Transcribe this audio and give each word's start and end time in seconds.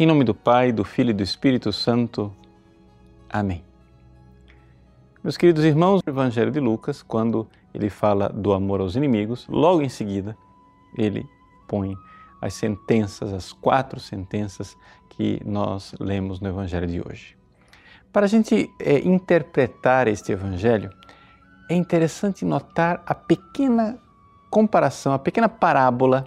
Em 0.00 0.06
nome 0.06 0.22
do 0.22 0.32
Pai, 0.32 0.70
do 0.70 0.84
Filho 0.84 1.10
e 1.10 1.12
do 1.12 1.24
Espírito 1.24 1.72
Santo. 1.72 2.32
Amém. 3.28 3.64
Meus 5.24 5.36
queridos 5.36 5.64
irmãos, 5.64 6.00
o 6.06 6.08
Evangelho 6.08 6.52
de 6.52 6.60
Lucas, 6.60 7.02
quando 7.02 7.48
ele 7.74 7.90
fala 7.90 8.28
do 8.28 8.52
amor 8.52 8.80
aos 8.80 8.94
inimigos, 8.94 9.44
logo 9.48 9.82
em 9.82 9.88
seguida 9.88 10.36
ele 10.96 11.26
põe 11.66 11.96
as 12.40 12.54
sentenças, 12.54 13.32
as 13.32 13.52
quatro 13.52 13.98
sentenças 13.98 14.76
que 15.08 15.42
nós 15.44 15.92
lemos 15.98 16.38
no 16.38 16.48
Evangelho 16.48 16.86
de 16.86 17.00
hoje. 17.00 17.36
Para 18.12 18.26
a 18.26 18.28
gente 18.28 18.70
é, 18.78 19.00
interpretar 19.00 20.06
este 20.06 20.30
Evangelho, 20.30 20.92
é 21.68 21.74
interessante 21.74 22.44
notar 22.44 23.02
a 23.04 23.16
pequena 23.16 23.98
comparação, 24.48 25.12
a 25.12 25.18
pequena 25.18 25.48
parábola 25.48 26.24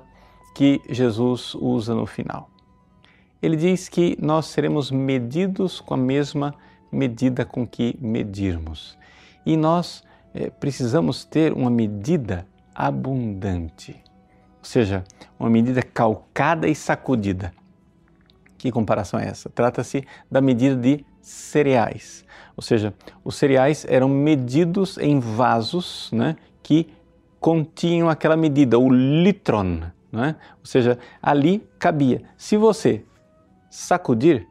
que 0.53 0.81
Jesus 0.89 1.55
usa 1.55 1.95
no 1.95 2.05
final. 2.05 2.51
Ele 3.41 3.55
diz 3.55 3.89
que 3.89 4.17
nós 4.21 4.47
seremos 4.47 4.91
medidos 4.91 5.81
com 5.81 5.93
a 5.93 5.97
mesma 5.97 6.53
medida 6.91 7.43
com 7.43 7.65
que 7.65 7.97
medirmos. 7.99 8.97
E 9.45 9.57
nós 9.57 10.03
é, 10.33 10.49
precisamos 10.49 11.25
ter 11.25 11.51
uma 11.53 11.69
medida 11.69 12.45
abundante, 12.75 13.95
ou 14.59 14.65
seja, 14.65 15.03
uma 15.39 15.49
medida 15.49 15.81
calcada 15.81 16.67
e 16.67 16.75
sacudida. 16.75 17.53
Que 18.57 18.71
comparação 18.71 19.19
é 19.19 19.27
essa? 19.27 19.49
Trata-se 19.49 20.05
da 20.29 20.39
medida 20.39 20.75
de 20.75 21.03
cereais, 21.21 22.23
ou 22.55 22.61
seja, 22.61 22.93
os 23.23 23.35
cereais 23.35 23.85
eram 23.89 24.07
medidos 24.07 24.97
em 24.97 25.19
vasos 25.19 26.11
né, 26.11 26.35
que 26.61 26.87
continham 27.39 28.07
aquela 28.07 28.37
medida, 28.37 28.77
o 28.77 28.89
litron, 28.91 29.81
né? 30.11 30.35
ou 30.59 30.65
seja, 30.65 30.99
ali 31.21 31.67
cabia. 31.79 32.21
Se 32.37 32.55
você 32.55 33.03
sacudir, 33.71 34.45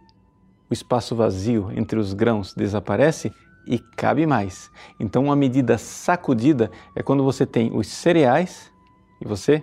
o 0.71 0.73
espaço 0.73 1.15
vazio 1.15 1.71
entre 1.77 1.99
os 1.99 2.15
grãos 2.15 2.55
desaparece 2.55 3.31
e 3.67 3.79
cabe 3.79 4.27
mais. 4.27 4.71
Então, 4.99 5.25
uma 5.25 5.37
medida 5.37 5.77
sacudida 5.77 6.71
é 6.97 7.03
quando 7.03 7.23
você 7.23 7.45
tem 7.45 7.71
os 7.77 7.87
cereais 7.87 8.73
e 9.21 9.29
você 9.29 9.63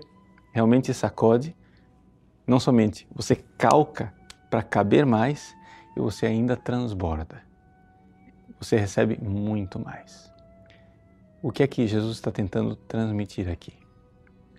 realmente 0.54 0.94
sacode, 0.94 1.56
não 2.46 2.60
somente 2.60 3.08
você 3.12 3.36
calca 3.58 4.14
para 4.50 4.62
caber 4.62 5.06
mais 5.06 5.56
e 5.96 6.00
você 6.00 6.28
ainda 6.28 6.56
transborda. 6.56 7.42
Você 8.60 8.78
recebe 8.78 9.18
muito 9.22 9.80
mais. 9.80 10.32
O 11.42 11.52
que 11.52 11.64
é 11.64 11.68
que 11.68 11.88
Jesus 11.88 12.18
está 12.18 12.32
tentando 12.32 12.76
transmitir 12.76 13.50
aqui? 13.50 13.74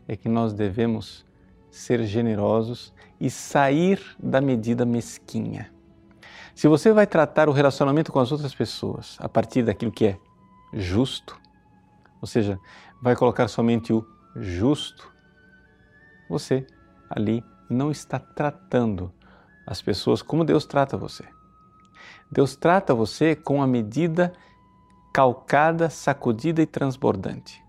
É 0.06 0.16
que 0.16 0.28
nós 0.28 0.52
devemos 0.52 1.24
ser 1.70 2.04
generosos 2.04 2.92
e 3.20 3.30
sair 3.30 4.00
da 4.18 4.40
medida 4.40 4.84
mesquinha. 4.84 5.72
Se 6.54 6.66
você 6.66 6.92
vai 6.92 7.06
tratar 7.06 7.48
o 7.48 7.52
relacionamento 7.52 8.10
com 8.10 8.18
as 8.18 8.32
outras 8.32 8.54
pessoas 8.54 9.16
a 9.20 9.28
partir 9.28 9.62
daquilo 9.62 9.92
que 9.92 10.06
é 10.06 10.18
justo, 10.72 11.38
ou 12.20 12.26
seja, 12.26 12.58
vai 13.00 13.14
colocar 13.14 13.48
somente 13.48 13.92
o 13.92 14.04
justo, 14.34 15.12
você 16.28 16.66
ali 17.08 17.44
não 17.70 17.90
está 17.90 18.18
tratando 18.18 19.12
as 19.66 19.80
pessoas 19.80 20.22
como 20.22 20.44
Deus 20.44 20.66
trata 20.66 20.96
você. 20.96 21.24
Deus 22.30 22.56
trata 22.56 22.94
você 22.94 23.34
com 23.34 23.62
a 23.62 23.66
medida 23.66 24.32
calcada, 25.12 25.88
sacudida 25.88 26.60
e 26.60 26.66
transbordante. 26.66 27.62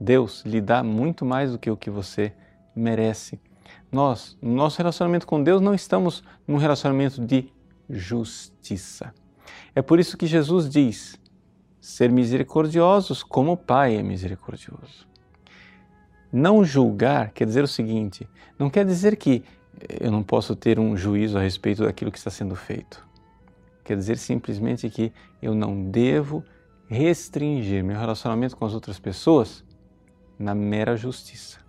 Deus 0.00 0.44
lhe 0.44 0.60
dá 0.60 0.82
muito 0.82 1.24
mais 1.24 1.52
do 1.52 1.58
que 1.58 1.70
o 1.70 1.76
que 1.76 1.90
você 1.90 2.32
merece. 2.74 3.40
Nós, 3.90 4.36
no 4.40 4.52
nosso 4.54 4.78
relacionamento 4.78 5.26
com 5.26 5.42
Deus, 5.42 5.60
não 5.60 5.74
estamos 5.74 6.22
num 6.46 6.56
relacionamento 6.56 7.20
de 7.24 7.52
justiça. 7.88 9.12
É 9.74 9.82
por 9.82 10.00
isso 10.00 10.16
que 10.16 10.26
Jesus 10.26 10.68
diz: 10.68 11.20
ser 11.80 12.10
misericordiosos 12.10 13.22
como 13.22 13.52
o 13.52 13.56
Pai 13.56 13.96
é 13.96 14.02
misericordioso. 14.02 15.06
Não 16.32 16.64
julgar 16.64 17.30
quer 17.30 17.46
dizer 17.46 17.64
o 17.64 17.68
seguinte: 17.68 18.26
não 18.58 18.70
quer 18.70 18.86
dizer 18.86 19.16
que 19.16 19.44
eu 20.00 20.10
não 20.10 20.22
posso 20.22 20.54
ter 20.54 20.78
um 20.78 20.96
juízo 20.96 21.36
a 21.36 21.42
respeito 21.42 21.84
daquilo 21.84 22.12
que 22.12 22.18
está 22.18 22.30
sendo 22.30 22.54
feito. 22.54 23.06
Quer 23.84 23.96
dizer 23.96 24.16
simplesmente 24.16 24.88
que 24.88 25.12
eu 25.40 25.54
não 25.54 25.90
devo 25.90 26.44
restringir 26.88 27.82
meu 27.82 27.98
relacionamento 27.98 28.56
com 28.56 28.64
as 28.64 28.74
outras 28.74 28.98
pessoas 28.98 29.64
na 30.38 30.54
mera 30.54 30.96
justiça. 30.96 31.61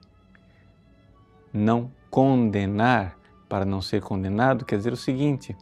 Não 1.53 1.91
condenar 2.09 3.17
para 3.47 3.65
não 3.65 3.81
ser 3.81 4.01
condenado 4.01 4.65
quer 4.65 4.77
dizer 4.77 4.91
o 4.91 4.97
seguinte: 4.97 5.55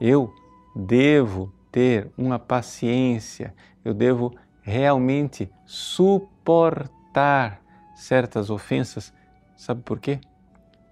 eu 0.00 0.32
devo 0.76 1.52
ter 1.72 2.10
uma 2.16 2.38
paciência, 2.38 3.54
eu 3.84 3.94
devo 3.94 4.34
realmente 4.60 5.50
suportar 5.64 7.62
certas 7.94 8.50
ofensas. 8.50 9.12
Sabe 9.56 9.82
por 9.82 9.98
quê? 9.98 10.20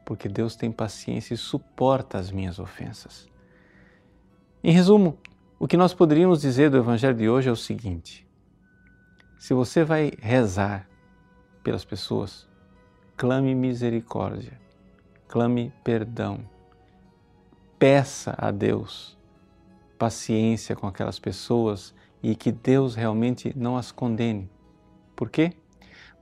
Porque 0.05 0.29
Deus 0.29 0.57
tem 0.57 0.73
paciência 0.73 1.35
e 1.35 1.37
suporta 1.37 2.19
as 2.19 2.31
minhas 2.31 2.59
ofensas. 2.59 3.29
Em 4.65 4.73
resumo, 4.73 5.19
o 5.59 5.69
que 5.69 5.77
nós 5.77 5.93
poderíamos 5.93 6.41
dizer 6.41 6.71
do 6.71 6.79
Evangelho 6.79 7.17
de 7.17 7.29
hoje 7.29 7.49
é 7.49 7.53
o 7.53 7.57
seguinte: 7.57 8.27
se 9.39 9.53
você 9.53 9.85
vai 9.85 10.13
rezar 10.19 10.89
pelas 11.63 11.85
pessoas, 11.85 12.48
clame 13.19 13.53
misericórdia, 13.53 14.59
clame 15.27 15.73
perdão 15.83 16.39
peça 17.77 18.33
a 18.39 18.53
Deus 18.53 19.19
paciência 19.99 20.77
com 20.77 20.87
aquelas 20.87 21.19
pessoas 21.19 21.93
e 22.23 22.37
que 22.37 22.53
Deus 22.53 22.95
realmente 22.95 23.53
não 23.57 23.77
as 23.77 23.91
condene. 23.91 24.49
Por 25.17 25.29
quê? 25.29 25.53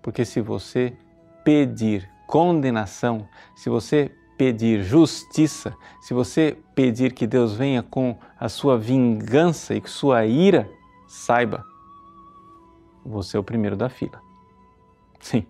Porque 0.01 0.25
se 0.25 0.41
você 0.41 0.97
pedir 1.45 2.09
condenação, 2.27 3.29
se 3.55 3.69
você 3.69 4.11
pedir 4.39 4.83
justiça, 4.83 5.77
se 6.01 6.15
você 6.15 6.57
pedir 6.75 7.13
que 7.13 7.27
Deus 7.27 7.55
venha 7.55 7.83
com 7.83 8.19
a 8.41 8.49
sua 8.49 8.79
vingança 8.79 9.75
e 9.75 9.83
sua 9.87 10.25
ira, 10.25 10.71
saiba, 11.07 11.63
você 13.05 13.37
é 13.37 13.41
o 13.41 13.45
primeiro 13.45 13.77
da 13.77 13.91
fila. 13.91 14.21
Sim, 15.21 15.47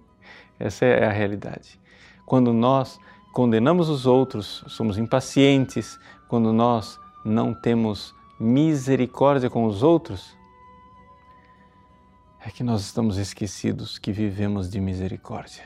essa 0.58 0.84
é 0.84 1.06
a 1.06 1.12
realidade. 1.12 1.78
Quando 2.24 2.52
nós 2.52 2.98
condenamos 3.32 3.88
os 3.88 4.06
outros, 4.06 4.64
somos 4.68 4.96
impacientes, 4.98 5.98
quando 6.28 6.52
nós 6.52 6.98
não 7.24 7.52
temos 7.52 8.14
misericórdia 8.40 9.50
com 9.50 9.64
os 9.64 9.82
outros, 9.82 10.36
é 12.40 12.50
que 12.50 12.62
nós 12.62 12.82
estamos 12.82 13.18
esquecidos 13.18 13.98
que 13.98 14.12
vivemos 14.12 14.70
de 14.70 14.80
misericórdia. 14.80 15.64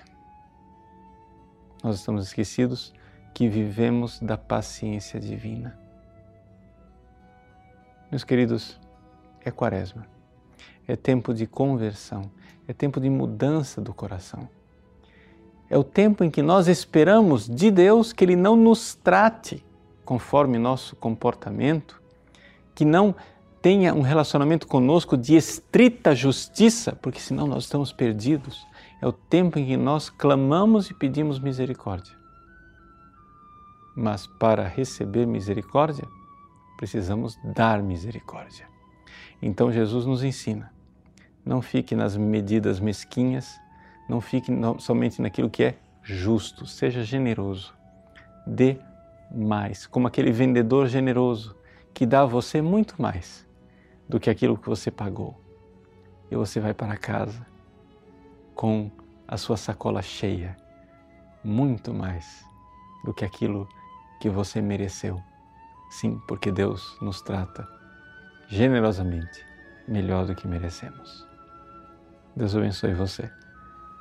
Nós 1.83 1.97
estamos 1.97 2.27
esquecidos 2.27 2.93
que 3.35 3.49
vivemos 3.49 4.19
da 4.21 4.37
paciência 4.37 5.21
divina. 5.21 5.79
Meus 8.11 8.25
queridos, 8.25 8.81
é 9.45 9.51
quaresma, 9.51 10.07
é 10.87 10.97
tempo 10.97 11.33
de 11.33 11.47
conversão, 11.47 12.31
é 12.67 12.73
tempo 12.73 13.01
de 13.01 13.09
mudança 13.09 13.81
do 13.81 13.95
coração 13.95 14.49
é 15.71 15.79
o 15.79 15.85
tempo 15.85 16.25
em 16.25 16.31
que 16.31 16.43
nós 16.43 16.67
esperamos 16.67 17.49
de 17.49 17.71
Deus 17.71 18.13
que 18.13 18.25
Ele 18.25 18.35
não 18.35 18.57
nos 18.57 18.97
trate 18.97 19.65
conforme 20.05 20.59
nosso 20.59 20.97
comportamento, 20.97 22.03
que 22.75 22.85
não 22.85 23.15
tenha 23.63 23.95
um 23.95 24.01
relacionamento 24.01 24.67
conosco 24.67 25.17
de 25.17 25.37
estrita 25.37 26.13
justiça, 26.13 26.99
porque 27.01 27.21
senão 27.21 27.47
nós 27.47 27.65
estamos 27.65 27.93
perdidos. 27.93 28.67
É 29.01 29.07
o 29.07 29.13
tempo 29.13 29.61
em 29.61 29.67
que 29.67 29.77
nós 29.77 30.11
clamamos 30.11 30.91
e 30.91 30.95
pedimos 30.95 31.39
misericórdia. 31.39 32.19
Mas 33.95 34.27
para 34.27 34.67
receber 34.67 35.25
misericórdia, 35.25 36.07
precisamos 36.77 37.39
dar 37.55 37.81
misericórdia. 37.81 38.67
Então 39.41 39.71
Jesus 39.71 40.05
nos 40.05 40.25
ensina: 40.25 40.73
não 41.45 41.63
fique 41.63 41.95
nas 41.95 42.17
medidas 42.17 42.81
mesquinhas, 42.81 43.61
não 44.11 44.21
fique 44.21 44.53
somente 44.81 45.23
naquilo 45.23 45.49
que 45.49 45.63
é 45.63 45.79
justo, 46.03 46.67
seja 46.67 47.05
generoso. 47.05 47.73
Dê 48.45 48.77
mais, 49.31 49.87
como 49.87 50.09
aquele 50.09 50.33
vendedor 50.33 50.89
generoso 50.89 51.57
que 51.95 52.05
dá 52.05 52.23
a 52.23 52.27
você 52.27 52.61
muito 52.61 53.01
mais 53.01 53.47
do 54.09 54.19
que 54.19 54.29
aquilo 54.29 54.59
que 54.59 54.69
você 54.69 54.91
pagou. 54.91 55.41
E 56.29 56.35
você 56.35 56.59
vai 56.59 56.75
para 56.75 56.97
casa 56.97 57.47
com 58.53 58.91
a 59.29 59.37
sua 59.37 59.57
sacola 59.57 60.03
cheia, 60.03 60.57
muito 61.45 61.95
mais 61.95 62.45
do 63.05 63.15
que 63.15 63.25
aquilo 63.25 63.69
que 64.21 64.29
você 64.29 64.61
mereceu. 64.61 65.23
Sim, 65.89 66.21
porque 66.27 66.51
Deus 66.51 66.99
nos 67.01 67.23
trata 67.23 67.65
generosamente 68.49 69.47
melhor 69.87 70.27
do 70.27 70.35
que 70.35 70.49
merecemos. 70.49 71.25
Deus 72.35 72.57
abençoe 72.57 72.93
você. 72.93 73.31